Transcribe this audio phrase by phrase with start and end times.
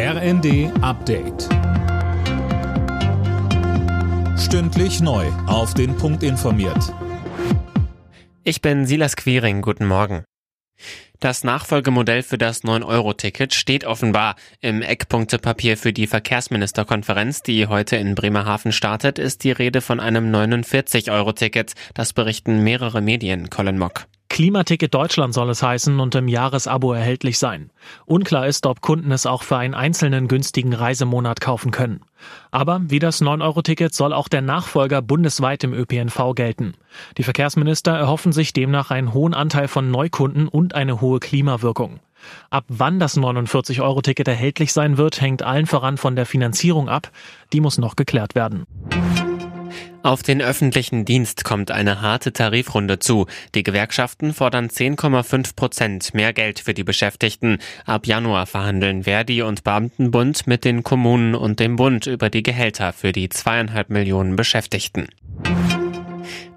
[0.00, 1.48] RND Update.
[4.38, 5.26] Stündlich neu.
[5.48, 6.94] Auf den Punkt informiert.
[8.44, 9.60] Ich bin Silas Quiring.
[9.60, 10.22] Guten Morgen.
[11.18, 14.36] Das Nachfolgemodell für das 9-Euro-Ticket steht offenbar.
[14.60, 20.32] Im Eckpunktepapier für die Verkehrsministerkonferenz, die heute in Bremerhaven startet, ist die Rede von einem
[20.32, 21.72] 49-Euro-Ticket.
[21.94, 23.50] Das berichten mehrere Medien.
[23.50, 24.06] Colin Mock.
[24.38, 27.70] Klimaticket Deutschland soll es heißen und im Jahresabo erhältlich sein.
[28.06, 32.02] Unklar ist, ob Kunden es auch für einen einzelnen günstigen Reisemonat kaufen können.
[32.52, 36.74] Aber wie das 9-Euro-Ticket soll auch der Nachfolger bundesweit im ÖPNV gelten.
[37.16, 41.98] Die Verkehrsminister erhoffen sich demnach einen hohen Anteil von Neukunden und eine hohe Klimawirkung.
[42.48, 47.10] Ab wann das 49-Euro-Ticket erhältlich sein wird, hängt allen voran von der Finanzierung ab.
[47.52, 48.66] Die muss noch geklärt werden.
[50.02, 53.26] Auf den öffentlichen Dienst kommt eine harte Tarifrunde zu.
[53.54, 57.58] Die Gewerkschaften fordern 10,5 Prozent mehr Geld für die Beschäftigten.
[57.84, 62.92] Ab Januar verhandeln Verdi und Beamtenbund mit den Kommunen und dem Bund über die Gehälter
[62.92, 65.08] für die zweieinhalb Millionen Beschäftigten.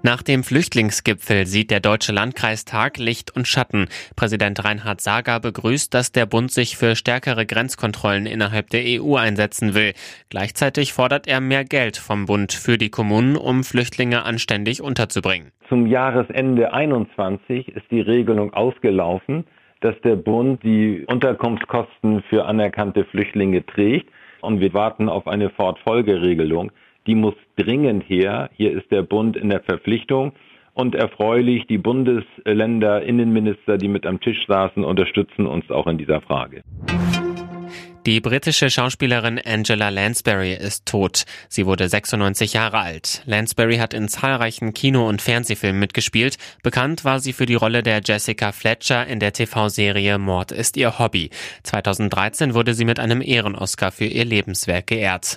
[0.02, 3.86] Nach dem Flüchtlingsgipfel sieht der Deutsche Landkreistag Licht und Schatten.
[4.16, 9.74] Präsident Reinhard Sager begrüßt, dass der Bund sich für stärkere Grenzkontrollen innerhalb der EU einsetzen
[9.74, 9.92] will.
[10.28, 15.52] Gleichzeitig fordert er mehr Geld vom Bund für die Kommunen, um Flüchtlinge anständig unterzubringen.
[15.68, 19.44] Zum Jahresende 21 ist die Regelung ausgelaufen,
[19.80, 24.08] dass der Bund die Unterkunftskosten für anerkannte Flüchtlinge trägt.
[24.40, 26.72] Und wir warten auf eine Fortfolgeregelung
[27.06, 28.50] die muss dringend her.
[28.56, 30.32] Hier ist der Bund in der Verpflichtung.
[30.74, 36.22] Und erfreulich, die Bundesländer, Innenminister, die mit am Tisch saßen, unterstützen uns auch in dieser
[36.22, 36.62] Frage.
[38.04, 41.22] Die britische Schauspielerin Angela Lansbury ist tot.
[41.48, 43.22] Sie wurde 96 Jahre alt.
[43.26, 46.36] Lansbury hat in zahlreichen Kino- und Fernsehfilmen mitgespielt.
[46.64, 50.98] Bekannt war sie für die Rolle der Jessica Fletcher in der TV-Serie Mord ist ihr
[50.98, 51.30] Hobby.
[51.62, 55.36] 2013 wurde sie mit einem Ehren-Oscar für ihr Lebenswerk geehrt.